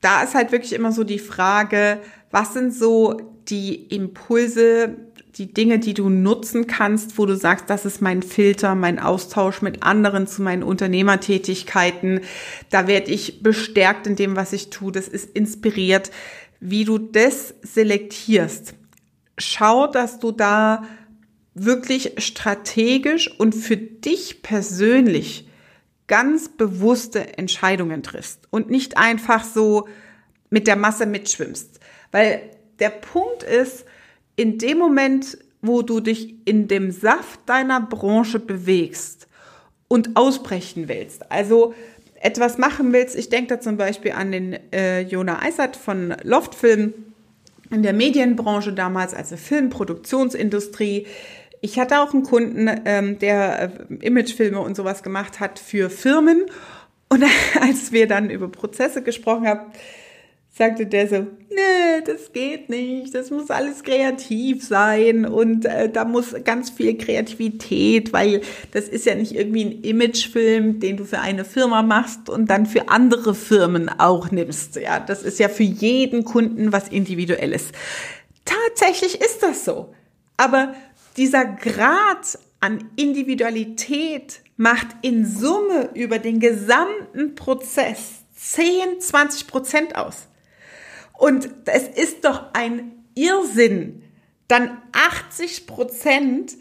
da 0.00 0.22
ist 0.22 0.34
halt 0.34 0.52
wirklich 0.52 0.72
immer 0.72 0.92
so 0.92 1.04
die 1.04 1.18
Frage, 1.18 2.00
was 2.30 2.52
sind 2.52 2.72
so 2.74 3.20
die 3.48 3.74
Impulse, 3.74 4.96
die 5.36 5.52
Dinge, 5.52 5.78
die 5.78 5.94
du 5.94 6.08
nutzen 6.08 6.66
kannst, 6.66 7.18
wo 7.18 7.26
du 7.26 7.36
sagst, 7.36 7.70
das 7.70 7.84
ist 7.84 8.02
mein 8.02 8.22
Filter, 8.22 8.74
mein 8.74 8.98
Austausch 8.98 9.62
mit 9.62 9.82
anderen 9.82 10.26
zu 10.26 10.42
meinen 10.42 10.62
Unternehmertätigkeiten. 10.62 12.20
Da 12.70 12.86
werde 12.86 13.10
ich 13.10 13.42
bestärkt 13.42 14.06
in 14.06 14.16
dem, 14.16 14.36
was 14.36 14.52
ich 14.52 14.70
tue. 14.70 14.92
Das 14.92 15.08
ist 15.08 15.30
inspiriert, 15.30 16.10
wie 16.60 16.84
du 16.84 16.98
das 16.98 17.54
selektierst. 17.62 18.74
Schau, 19.38 19.86
dass 19.86 20.18
du 20.18 20.32
da 20.32 20.82
wirklich 21.54 22.14
strategisch 22.18 23.30
und 23.38 23.54
für 23.54 23.76
dich 23.76 24.42
persönlich 24.42 25.47
ganz 26.08 26.48
bewusste 26.48 27.38
Entscheidungen 27.38 28.02
triffst 28.02 28.48
und 28.50 28.70
nicht 28.70 28.98
einfach 28.98 29.44
so 29.44 29.86
mit 30.50 30.66
der 30.66 30.76
Masse 30.76 31.06
mitschwimmst. 31.06 31.78
Weil 32.10 32.40
der 32.80 32.90
Punkt 32.90 33.42
ist, 33.42 33.84
in 34.36 34.58
dem 34.58 34.78
Moment, 34.78 35.38
wo 35.62 35.82
du 35.82 36.00
dich 36.00 36.34
in 36.46 36.68
dem 36.68 36.90
Saft 36.90 37.40
deiner 37.46 37.80
Branche 37.80 38.38
bewegst 38.38 39.28
und 39.88 40.16
ausbrechen 40.16 40.88
willst, 40.88 41.30
also 41.30 41.74
etwas 42.20 42.58
machen 42.58 42.92
willst, 42.92 43.16
ich 43.16 43.28
denke 43.28 43.54
da 43.54 43.60
zum 43.60 43.76
Beispiel 43.76 44.12
an 44.12 44.32
den 44.32 44.58
äh, 44.72 45.02
Jona 45.02 45.42
Eisert 45.42 45.76
von 45.76 46.14
Loftfilm 46.22 46.94
in 47.70 47.82
der 47.82 47.92
Medienbranche 47.92 48.72
damals, 48.72 49.14
also 49.14 49.36
Filmproduktionsindustrie. 49.36 51.06
Ich 51.60 51.78
hatte 51.78 52.00
auch 52.00 52.14
einen 52.14 52.22
Kunden, 52.22 52.70
ähm, 52.84 53.18
der 53.18 53.72
äh, 53.90 54.06
Imagefilme 54.06 54.60
und 54.60 54.76
sowas 54.76 55.02
gemacht 55.02 55.40
hat 55.40 55.58
für 55.58 55.90
Firmen. 55.90 56.44
Und 57.08 57.24
als 57.60 57.92
wir 57.92 58.06
dann 58.06 58.30
über 58.30 58.48
Prozesse 58.48 59.02
gesprochen 59.02 59.46
haben, 59.46 59.72
sagte 60.58 60.86
der 60.86 61.08
so, 61.08 61.26
nee, 61.50 62.02
das 62.04 62.32
geht 62.32 62.68
nicht, 62.68 63.14
das 63.14 63.30
muss 63.30 63.48
alles 63.48 63.84
kreativ 63.84 64.64
sein 64.64 65.24
und 65.24 65.64
äh, 65.64 65.88
da 65.88 66.04
muss 66.04 66.34
ganz 66.44 66.70
viel 66.70 66.98
Kreativität, 66.98 68.12
weil 68.12 68.40
das 68.72 68.88
ist 68.88 69.06
ja 69.06 69.14
nicht 69.14 69.34
irgendwie 69.36 69.64
ein 69.66 69.82
Imagefilm, 69.82 70.80
den 70.80 70.96
du 70.96 71.04
für 71.04 71.20
eine 71.20 71.44
Firma 71.44 71.82
machst 71.82 72.28
und 72.28 72.50
dann 72.50 72.66
für 72.66 72.88
andere 72.88 73.36
Firmen 73.36 73.88
auch 73.88 74.32
nimmst. 74.32 74.76
Ja, 74.76 74.98
das 74.98 75.22
ist 75.22 75.38
ja 75.38 75.48
für 75.48 75.62
jeden 75.62 76.24
Kunden 76.24 76.72
was 76.72 76.88
Individuelles. 76.88 77.70
Tatsächlich 78.44 79.20
ist 79.20 79.42
das 79.42 79.64
so. 79.64 79.94
Aber 80.36 80.74
dieser 81.18 81.44
Grad 81.44 82.38
an 82.60 82.90
Individualität 82.96 84.40
macht 84.56 84.88
in 85.02 85.26
Summe 85.26 85.90
über 85.94 86.18
den 86.18 86.40
gesamten 86.40 87.34
Prozess 87.34 88.22
10, 88.36 89.00
20 89.00 89.46
Prozent 89.46 89.96
aus. 89.96 90.28
Und 91.12 91.50
es 91.66 91.88
ist 91.88 92.24
doch 92.24 92.52
ein 92.54 93.04
Irrsinn, 93.14 94.02
dann 94.46 94.80
80 94.92 95.66
Prozent 95.66 96.56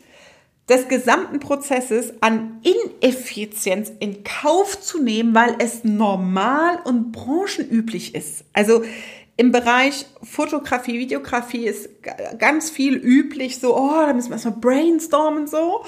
des 0.67 0.87
gesamten 0.89 1.39
Prozesses 1.39 2.13
an 2.21 2.61
Ineffizienz 2.61 3.91
in 3.99 4.23
Kauf 4.23 4.81
zu 4.81 5.01
nehmen, 5.01 5.33
weil 5.33 5.55
es 5.59 5.83
normal 5.83 6.81
und 6.83 7.13
branchenüblich 7.13 8.15
ist. 8.15 8.43
Also 8.51 8.83
im 9.37 9.51
Bereich 9.51 10.07
Fotografie, 10.23 10.99
Videografie 10.99 11.67
ist 11.67 11.89
ganz 12.39 12.71
viel 12.71 12.95
üblich, 12.95 13.59
so, 13.59 13.77
oh, 13.77 14.01
da 14.05 14.11
müssen 14.11 14.29
wir 14.29 14.35
erstmal 14.35 14.55
brainstormen 14.55 15.47
so. 15.47 15.85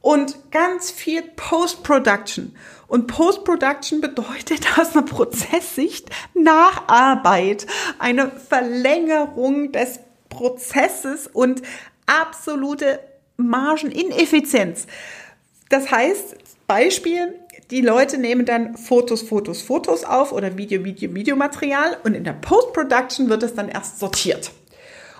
Und 0.00 0.50
ganz 0.50 0.90
viel 0.90 1.22
Post-Production. 1.22 2.56
Und 2.88 3.06
Post-Production 3.06 4.00
bedeutet 4.00 4.66
aus 4.78 4.94
einer 4.94 5.04
Prozesssicht 5.04 6.10
Nacharbeit, 6.34 7.66
eine 7.98 8.30
Verlängerung 8.30 9.72
des 9.72 10.00
Prozesses 10.28 11.28
und 11.28 11.62
absolute 12.06 13.00
Margenineffizienz. 13.36 14.86
Das 15.68 15.90
heißt, 15.90 16.36
Beispiel, 16.66 17.34
die 17.70 17.82
Leute 17.82 18.18
nehmen 18.18 18.46
dann 18.46 18.76
Fotos, 18.76 19.22
Fotos, 19.22 19.62
Fotos 19.62 20.04
auf 20.04 20.32
oder 20.32 20.56
Video, 20.56 20.84
Video, 20.84 21.14
Videomaterial 21.14 21.98
und 22.04 22.14
in 22.14 22.24
der 22.24 22.32
Post-Production 22.32 23.28
wird 23.28 23.42
es 23.42 23.54
dann 23.54 23.68
erst 23.68 23.98
sortiert. 23.98 24.52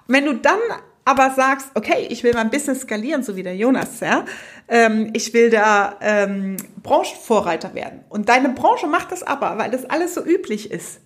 Und 0.06 0.14
wenn 0.14 0.24
du 0.24 0.34
dann 0.34 0.58
aber 1.04 1.30
sagst, 1.30 1.70
okay, 1.74 2.06
ich 2.10 2.22
will 2.22 2.32
mein 2.34 2.50
Business 2.50 2.80
skalieren, 2.80 3.22
so 3.22 3.36
wie 3.36 3.42
der 3.42 3.56
Jonas, 3.56 4.00
ja, 4.00 4.24
ähm, 4.68 5.10
ich 5.14 5.32
will 5.32 5.48
da 5.50 5.96
ähm, 6.00 6.56
Branchenvorreiter 6.82 7.74
werden. 7.74 8.04
Und 8.10 8.28
deine 8.28 8.50
Branche 8.50 8.86
macht 8.86 9.12
das 9.12 9.22
aber, 9.22 9.56
weil 9.56 9.70
das 9.70 9.86
alles 9.86 10.14
so 10.14 10.24
üblich 10.24 10.70
ist. 10.70 11.00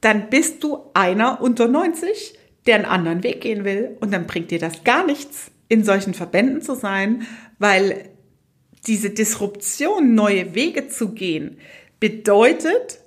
Dann 0.00 0.30
bist 0.30 0.62
du 0.62 0.78
einer 0.94 1.40
unter 1.40 1.66
90, 1.66 2.38
der 2.66 2.76
einen 2.76 2.84
anderen 2.84 3.22
Weg 3.24 3.40
gehen 3.40 3.64
will. 3.64 3.96
Und 4.00 4.12
dann 4.12 4.26
bringt 4.26 4.50
dir 4.50 4.60
das 4.60 4.84
gar 4.84 5.04
nichts, 5.04 5.50
in 5.68 5.84
solchen 5.84 6.14
Verbänden 6.14 6.60
zu 6.60 6.74
sein, 6.74 7.26
weil 7.58 8.10
diese 8.86 9.10
Disruption, 9.10 10.14
neue 10.14 10.54
Wege 10.54 10.88
zu 10.88 11.10
gehen, 11.10 11.58
bedeutet, 12.00 13.00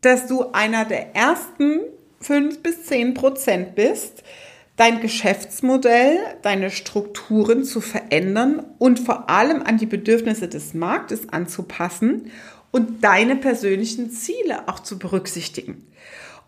dass 0.00 0.26
du 0.26 0.50
einer 0.52 0.84
der 0.84 1.14
ersten 1.14 1.80
fünf 2.20 2.62
bis 2.62 2.84
zehn 2.84 3.14
Prozent 3.14 3.74
bist, 3.74 4.22
dein 4.76 5.00
Geschäftsmodell, 5.00 6.18
deine 6.42 6.70
Strukturen 6.70 7.64
zu 7.64 7.80
verändern 7.80 8.64
und 8.78 9.00
vor 9.00 9.30
allem 9.30 9.62
an 9.62 9.78
die 9.78 9.86
Bedürfnisse 9.86 10.48
des 10.48 10.74
Marktes 10.74 11.28
anzupassen 11.28 12.30
und 12.70 13.04
deine 13.04 13.36
persönlichen 13.36 14.10
Ziele 14.10 14.68
auch 14.68 14.80
zu 14.80 14.98
berücksichtigen. 14.98 15.86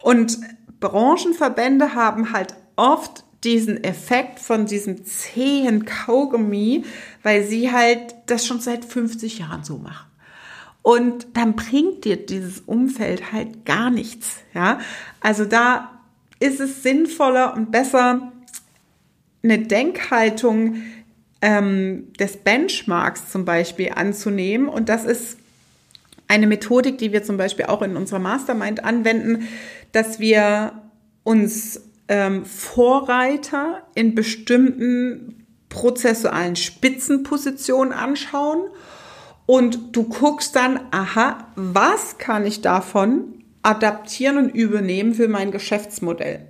Und 0.02 0.38
Branchenverbände 0.80 1.94
haben 1.94 2.32
halt 2.32 2.54
oft 2.76 3.24
diesen 3.44 3.82
Effekt 3.84 4.40
von 4.40 4.66
diesem 4.66 5.04
zähen 5.04 5.84
Kaugummi, 5.84 6.84
weil 7.22 7.44
sie 7.44 7.70
halt 7.70 8.14
das 8.26 8.46
schon 8.46 8.60
seit 8.60 8.84
50 8.84 9.40
Jahren 9.40 9.64
so 9.64 9.78
machen. 9.78 10.10
Und 10.82 11.28
dann 11.34 11.56
bringt 11.56 12.04
dir 12.04 12.16
dieses 12.16 12.60
Umfeld 12.60 13.32
halt 13.32 13.64
gar 13.64 13.90
nichts, 13.90 14.38
ja. 14.54 14.78
Also 15.20 15.44
da 15.44 15.90
ist 16.40 16.60
es 16.60 16.82
sinnvoller 16.82 17.54
und 17.54 17.70
besser, 17.70 18.32
eine 19.42 19.58
Denkhaltung 19.58 20.76
ähm, 21.40 22.12
des 22.18 22.38
Benchmarks 22.38 23.30
zum 23.30 23.44
Beispiel 23.44 23.92
anzunehmen. 23.94 24.68
Und 24.68 24.88
das 24.88 25.04
ist 25.04 25.38
eine 26.28 26.46
Methodik, 26.46 26.98
die 26.98 27.12
wir 27.12 27.22
zum 27.22 27.36
Beispiel 27.36 27.66
auch 27.66 27.82
in 27.82 27.96
unserer 27.96 28.18
Mastermind 28.18 28.84
anwenden, 28.84 29.46
dass 29.92 30.18
wir 30.18 30.72
uns 31.22 31.80
ähm, 32.08 32.44
Vorreiter 32.44 33.82
in 33.94 34.14
bestimmten 34.14 35.46
prozessualen 35.68 36.56
Spitzenpositionen 36.56 37.92
anschauen 37.92 38.68
und 39.46 39.96
du 39.96 40.04
guckst 40.04 40.56
dann, 40.56 40.80
aha, 40.90 41.48
was 41.56 42.18
kann 42.18 42.46
ich 42.46 42.60
davon 42.60 43.44
adaptieren 43.62 44.38
und 44.38 44.50
übernehmen 44.50 45.14
für 45.14 45.28
mein 45.28 45.50
Geschäftsmodell. 45.50 46.46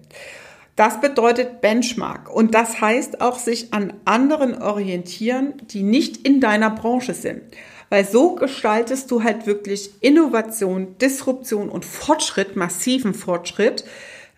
Das 0.77 1.01
bedeutet 1.01 1.61
Benchmark 1.61 2.29
und 2.29 2.55
das 2.55 2.81
heißt 2.81 3.21
auch 3.21 3.39
sich 3.39 3.73
an 3.73 3.93
anderen 4.05 4.61
orientieren, 4.61 5.55
die 5.71 5.85
nicht 5.85 6.27
in 6.27 6.41
deiner 6.41 6.71
Branche 6.71 7.15
sind. 7.15 7.43
Weil 7.91 8.05
so 8.05 8.35
gestaltest 8.35 9.11
du 9.11 9.23
halt 9.23 9.47
wirklich 9.47 10.03
Innovation, 10.03 10.99
Disruption 10.99 11.69
und 11.69 11.85
Fortschritt, 11.85 12.57
massiven 12.57 13.15
Fortschritt, 13.15 13.85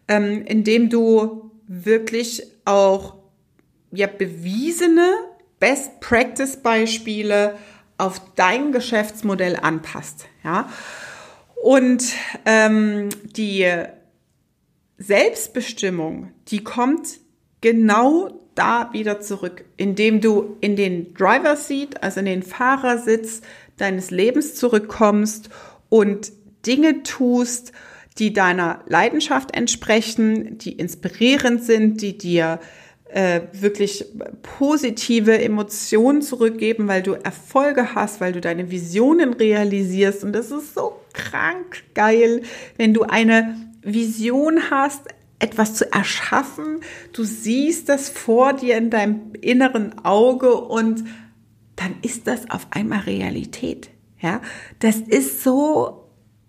ähm, 0.09 0.45
indem 0.45 0.91
du 0.91 1.51
wirklich 1.67 2.43
auch 2.65 3.15
ja, 3.93 4.07
bewiesene 4.07 5.15
Best 5.59 6.01
Practice 6.01 6.57
Beispiele 6.57 7.57
auf 7.99 8.21
dein 8.35 8.73
Geschäftsmodell 8.73 9.57
anpasst. 9.57 10.27
Ja? 10.45 10.71
Und 11.63 12.05
ähm, 12.45 13.09
die 13.25 13.67
Selbstbestimmung, 14.99 16.33
die 16.49 16.63
kommt 16.63 17.19
genau 17.61 18.41
da 18.55 18.91
wieder 18.93 19.21
zurück, 19.21 19.65
indem 19.77 20.21
du 20.21 20.57
in 20.61 20.77
den 20.77 21.15
Driver 21.15 21.57
Seat, 21.57 22.03
also 22.03 22.21
in 22.21 22.27
den 22.27 22.43
Fahrersitz 22.43 23.43
deines 23.77 24.11
Lebens 24.11 24.55
zurückkommst 24.55 25.51
und 25.89 26.33
Dinge 26.67 27.03
tust, 27.03 27.73
die 28.19 28.33
deiner 28.33 28.83
Leidenschaft 28.87 29.55
entsprechen, 29.55 30.59
die 30.59 30.73
inspirierend 30.73 31.63
sind, 31.63 32.01
die 32.01 32.17
dir 32.17 32.61
äh, 33.09 33.43
wirklich 33.53 34.05
positive 34.43 35.39
Emotionen 35.39 36.23
zurückgeben, 36.23 36.89
weil 36.89 37.03
du 37.03 37.13
Erfolge 37.13 37.95
hast, 37.95 38.21
weil 38.21 38.33
du 38.33 38.41
deine 38.41 38.71
Visionen 38.71 39.35
realisierst. 39.35 40.25
Und 40.25 40.33
das 40.33 40.51
ist 40.51 40.75
so 40.75 41.01
krank 41.13 41.85
geil, 41.95 42.43
wenn 42.77 42.95
du 42.95 43.03
eine 43.03 43.57
Vision 43.83 44.71
hast, 44.71 45.03
etwas 45.39 45.75
zu 45.75 45.93
erschaffen. 45.93 46.81
Du 47.13 47.25
siehst 47.25 47.89
das 47.89 48.09
vor 48.09 48.55
dir 48.55 48.77
in 48.77 48.91
deinem 48.91 49.33
inneren 49.41 50.05
Auge 50.05 50.55
und 50.55 51.05
dann 51.77 51.95
ist 52.03 52.27
das 52.27 52.51
auf 52.51 52.67
einmal 52.71 53.01
Realität. 53.01 53.91
Ja, 54.21 54.41
das 54.79 54.97
ist 54.97 55.45
so 55.45 56.06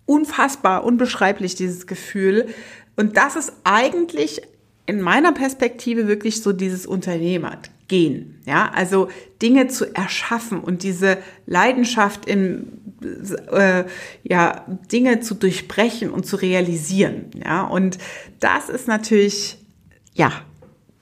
unfassbar, 0.08 0.84
unbeschreiblich, 0.84 1.54
dieses 1.54 1.86
Gefühl. 1.86 2.48
Und 2.96 3.16
das 3.18 3.36
ist 3.36 3.54
eigentlich 3.64 4.42
in 4.88 5.02
meiner 5.02 5.34
Perspektive 5.34 6.08
wirklich 6.08 6.42
so 6.42 6.54
dieses 6.54 6.88
Unternehmergehen. 6.88 8.42
Ja, 8.46 8.72
also 8.74 9.10
Dinge 9.42 9.68
zu 9.68 9.94
erschaffen 9.94 10.62
und 10.62 10.82
diese 10.82 11.18
Leidenschaft 11.46 12.26
in, 12.26 12.96
äh, 13.52 13.84
ja, 14.24 14.66
Dinge 14.92 15.20
zu 15.20 15.36
durchbrechen 15.36 16.10
und 16.10 16.26
zu 16.26 16.38
realisieren. 16.38 17.26
Ja, 17.44 17.64
und 17.64 17.98
das 18.40 18.70
ist 18.70 18.88
natürlich, 18.88 19.58
ja, 20.14 20.32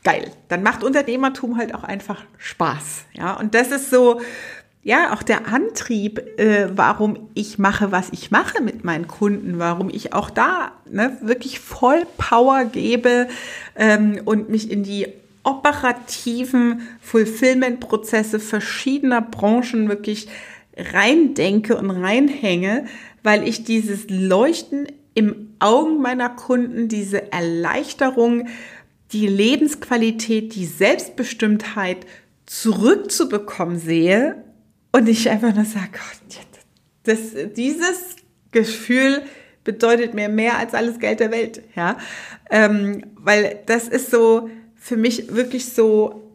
geil. 0.03 0.31
Dann 0.47 0.63
macht 0.63 0.83
Unternehmertum 0.83 1.57
halt 1.57 1.75
auch 1.75 1.83
einfach 1.83 2.23
Spaß. 2.37 3.05
Ja, 3.13 3.33
und 3.33 3.53
das 3.53 3.71
ist 3.71 3.89
so, 3.89 4.21
ja, 4.85 5.15
auch 5.15 5.23
der 5.23 5.47
Antrieb, 5.47 6.19
äh, 6.39 6.67
warum 6.75 7.27
ich 7.33 7.57
mache, 7.57 7.91
was 7.91 8.09
ich 8.11 8.29
mache 8.29 8.61
mit 8.61 8.83
meinen 8.83 9.07
Kunden, 9.07 9.57
warum 9.57 9.89
ich 9.89 10.13
auch 10.13 10.29
da 10.29 10.73
ne, 10.87 11.17
wirklich 11.21 11.59
voll 11.59 12.05
Power 12.19 12.65
gebe 12.65 13.27
ähm, 13.75 14.21
und 14.25 14.49
mich 14.49 14.69
in 14.69 14.83
die 14.83 15.07
operativen 15.41 16.81
Fulfillment-Prozesse 17.01 18.39
verschiedener 18.39 19.23
Branchen 19.23 19.89
wirklich 19.89 20.27
reindenke 20.77 21.77
und 21.77 21.89
reinhänge, 21.89 22.85
weil 23.23 23.47
ich 23.47 23.63
dieses 23.63 24.07
Leuchten 24.07 24.85
im 25.15 25.55
Augen 25.57 25.99
meiner 25.99 26.29
Kunden, 26.29 26.89
diese 26.89 27.31
Erleichterung, 27.31 28.49
die 29.13 29.25
Lebensqualität, 29.25 30.53
die 30.53 30.67
Selbstbestimmtheit 30.67 32.05
zurückzubekommen 32.45 33.79
sehe 33.79 34.45
und 34.95 35.09
ich 35.09 35.29
einfach 35.29 35.53
nur 35.53 35.65
sage, 35.65 35.89
Gott, 35.91 36.39
das, 37.03 37.19
dieses 37.53 38.15
Gefühl 38.51 39.23
bedeutet 39.65 40.13
mir 40.13 40.29
mehr 40.29 40.57
als 40.57 40.73
alles 40.73 40.99
Geld 40.99 41.19
der 41.19 41.31
Welt, 41.31 41.61
ja, 41.75 41.97
ähm, 42.49 43.03
weil 43.17 43.59
das 43.65 43.89
ist 43.89 44.09
so 44.09 44.49
für 44.73 44.95
mich 44.95 45.35
wirklich 45.35 45.65
so, 45.65 46.31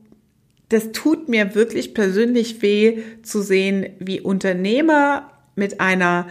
das 0.68 0.92
tut 0.92 1.30
mir 1.30 1.54
wirklich 1.54 1.94
persönlich 1.94 2.60
weh 2.60 2.98
zu 3.22 3.40
sehen, 3.40 3.94
wie 3.98 4.20
Unternehmer 4.20 5.30
mit 5.54 5.80
einer 5.80 6.28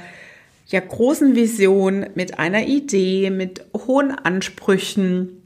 ja 0.68 0.82
großen 0.82 1.36
Vision, 1.36 2.06
mit 2.14 2.38
einer 2.38 2.68
Idee, 2.68 3.32
mit 3.32 3.66
hohen 3.76 4.12
Ansprüchen 4.12 5.42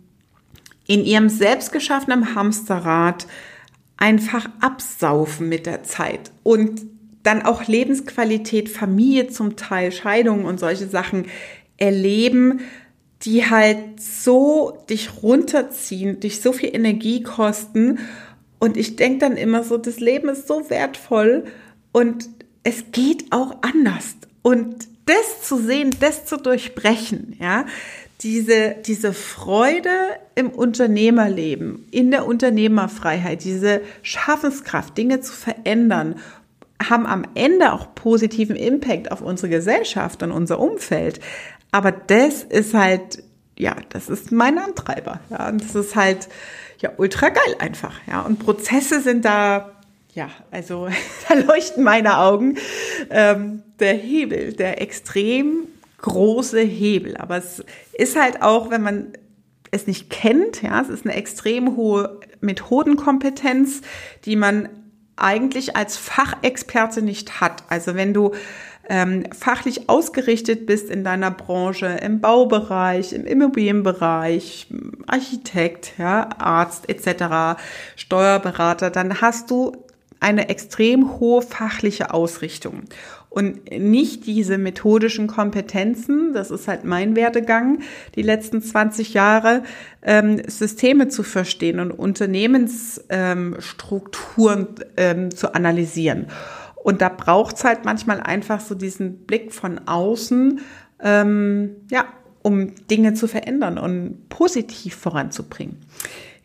in 0.86 1.06
ihrem 1.06 1.30
selbstgeschaffenen 1.30 2.36
Hamsterrad 2.36 3.26
einfach 3.98 4.50
absaufen 4.60 5.50
mit 5.50 5.66
der 5.66 5.84
Zeit 5.84 6.32
und 6.44 6.82
dann 7.24 7.42
auch 7.42 7.68
Lebensqualität, 7.68 8.70
Familie 8.70 9.28
zum 9.28 9.56
Teil, 9.56 9.92
Scheidungen 9.92 10.46
und 10.46 10.60
solche 10.60 10.88
Sachen 10.88 11.28
erleben, 11.78 12.62
die 13.22 13.50
halt 13.50 14.02
so 14.02 14.78
dich 14.90 15.24
runterziehen, 15.24 16.20
dich 16.20 16.42
so 16.42 16.52
viel 16.52 16.76
Energie 16.76 17.24
kosten. 17.24 18.00
Und 18.60 18.76
ich 18.76 18.98
denke 18.98 19.20
dann 19.20 19.38
immer 19.38 19.64
so, 19.64 19.78
das 19.78 20.00
Leben 20.00 20.28
ist 20.30 20.48
so 20.48 20.70
wertvoll 20.70 21.46
und 21.94 22.30
es 22.64 22.92
geht 22.92 23.32
auch 23.32 23.58
anders. 23.62 24.16
Und 24.42 24.88
das 25.06 25.48
zu 25.48 25.58
sehen, 25.58 25.92
das 26.00 26.26
zu 26.26 26.38
durchbrechen, 26.38 27.36
ja, 27.40 27.66
diese, 28.24 28.76
diese 28.86 29.14
Freude 29.14 29.90
im 30.36 30.50
Unternehmerleben, 30.50 31.88
in 31.92 32.10
der 32.10 32.26
Unternehmerfreiheit, 32.26 33.44
diese 33.44 33.82
Schaffenskraft, 34.02 34.98
Dinge 34.98 35.20
zu 35.20 35.34
verändern, 35.34 36.16
haben 36.90 37.06
am 37.06 37.26
Ende 37.36 37.74
auch 37.74 37.94
positiven 37.96 38.56
Impact 38.56 39.12
auf 39.12 39.22
unsere 39.22 39.50
Gesellschaft 39.50 40.24
und 40.24 40.32
unser 40.32 40.60
Umfeld. 40.60 41.20
Aber 41.72 41.92
das 41.92 42.44
ist 42.44 42.74
halt, 42.74 43.24
ja, 43.58 43.76
das 43.90 44.10
ist 44.10 44.32
mein 44.32 44.58
Antreiber. 44.58 45.20
Ja, 45.30 45.50
und 45.50 45.64
das 45.64 45.76
ist 45.76 45.96
halt, 45.96 46.30
ja, 46.80 46.92
ultra 46.98 47.30
geil 47.30 47.56
einfach. 47.60 48.00
Ja, 48.08 48.22
und 48.22 48.40
Prozesse 48.40 49.02
sind 49.02 49.26
da, 49.26 49.72
ja, 50.14 50.30
also 50.52 50.88
da 51.28 51.36
leuchten 51.36 51.84
meine 51.84 52.18
Augen. 52.20 52.58
Ähm, 53.10 53.64
der 53.80 53.94
Hebel, 53.94 54.54
der 54.54 54.82
extrem 54.82 55.68
große 56.04 56.60
Hebel. 56.60 57.18
Aber 57.18 57.38
es 57.38 57.64
ist 57.94 58.20
halt 58.20 58.44
auch, 58.44 58.70
wenn 58.70 58.84
man 58.84 59.14
es 59.72 59.88
nicht 59.88 60.12
kennt, 60.12 60.62
ja, 60.62 60.80
es 60.82 60.90
ist 60.90 61.06
eine 61.06 61.16
extrem 61.16 61.76
hohe 61.76 62.20
Methodenkompetenz, 62.42 63.82
die 64.26 64.36
man 64.36 64.70
eigentlich 65.16 65.76
als 65.76 65.98
Fachexperte 65.98 67.02
nicht 67.02 67.42
hat. 67.42 67.64
Also 67.70 67.96
wenn 67.96 68.14
du 68.14 68.34
ähm, 68.90 69.24
fachlich 69.32 69.90
ausgerichtet 69.90 70.66
bist 70.66 70.90
in 70.90 71.04
deiner 71.04 71.32
Branche, 71.32 71.86
im 71.88 72.20
Baubereich, 72.20 73.14
im 73.14 73.26
Immobilienbereich, 73.26 74.68
Architekt, 75.08 75.94
ja, 75.98 76.30
Arzt 76.38 76.90
etc., 76.90 77.60
Steuerberater, 77.96 78.90
dann 78.90 79.22
hast 79.22 79.50
du 79.50 79.72
eine 80.20 80.50
extrem 80.50 81.20
hohe 81.20 81.42
fachliche 81.42 82.14
Ausrichtung 82.14 82.84
und 83.34 83.70
nicht 83.72 84.26
diese 84.28 84.60
methodischen 84.60 85.26
Kompetenzen, 85.26 86.34
das 86.34 86.52
ist 86.52 86.68
halt 86.68 86.84
mein 86.84 87.16
Werdegang, 87.16 87.80
die 88.16 88.22
letzten 88.22 88.62
20 88.62 89.16
Jahre, 89.16 89.64
ähm, 90.04 90.44
Systeme 90.46 91.08
zu 91.08 91.24
verstehen 91.24 91.80
und 91.80 91.90
Unternehmensstrukturen 91.90 94.68
ähm, 94.98 95.36
zu 95.36 95.56
analysieren. 95.56 96.28
Und 96.76 97.02
da 97.02 97.10
braucht 97.10 97.56
es 97.56 97.64
halt 97.64 97.86
manchmal 97.86 98.20
einfach 98.20 98.60
so 98.60 98.76
diesen 98.76 99.26
Blick 99.26 99.52
von 99.52 99.82
außen, 99.88 100.60
ähm, 101.00 101.72
ja, 101.90 102.06
um 102.44 102.76
Dinge 102.86 103.16
zu 103.16 103.28
verändern 103.28 103.80
und 103.80 104.30
positiv 104.30 104.94
voranzubringen. 104.94 105.80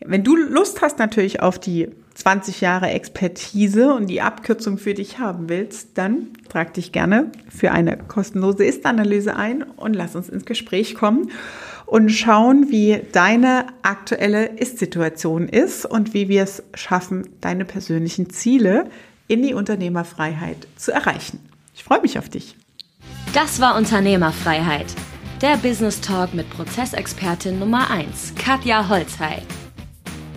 Wenn 0.04 0.22
du 0.22 0.36
Lust 0.36 0.80
hast 0.80 0.98
natürlich 0.98 1.40
auf 1.40 1.58
die 1.58 1.88
20 2.14 2.60
Jahre 2.60 2.88
Expertise 2.88 3.94
und 3.94 4.08
die 4.08 4.20
Abkürzung 4.20 4.78
für 4.78 4.94
dich 4.94 5.18
haben 5.18 5.48
willst, 5.48 5.98
dann 5.98 6.28
trag 6.48 6.74
dich 6.74 6.92
gerne 6.92 7.30
für 7.48 7.72
eine 7.72 7.96
kostenlose 7.96 8.64
Ist-Analyse 8.64 9.36
ein 9.36 9.62
und 9.62 9.94
lass 9.94 10.16
uns 10.16 10.28
ins 10.28 10.44
Gespräch 10.44 10.94
kommen 10.94 11.30
und 11.86 12.10
schauen, 12.10 12.70
wie 12.70 13.00
deine 13.12 13.66
aktuelle 13.82 14.46
Ist-Situation 14.46 15.48
ist 15.48 15.86
und 15.86 16.14
wie 16.14 16.28
wir 16.28 16.42
es 16.42 16.62
schaffen, 16.74 17.28
deine 17.40 17.64
persönlichen 17.64 18.30
Ziele 18.30 18.90
in 19.26 19.42
die 19.42 19.54
Unternehmerfreiheit 19.54 20.66
zu 20.76 20.92
erreichen. 20.92 21.40
Ich 21.74 21.84
freue 21.84 22.02
mich 22.02 22.18
auf 22.18 22.28
dich. 22.28 22.56
Das 23.34 23.60
war 23.60 23.76
Unternehmerfreiheit. 23.76 24.86
Der 25.40 25.56
Business 25.56 26.00
Talk 26.00 26.34
mit 26.34 26.50
Prozessexpertin 26.50 27.58
Nummer 27.58 27.90
1, 27.90 28.34
Katja 28.36 28.88
Holzhey. 28.88 29.42